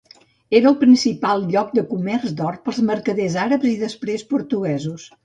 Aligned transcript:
Era 0.59 0.67
el 0.69 0.77
principal 0.83 1.43
lloc 1.55 1.69
de 1.79 1.83
comerç 1.91 2.33
d'or 2.39 2.57
pels 2.63 2.79
mercaders 2.87 3.37
àrabs 3.43 3.71
i 3.73 3.75
després 3.83 4.25
portuguesos. 4.33 5.07